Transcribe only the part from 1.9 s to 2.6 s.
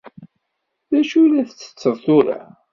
tura?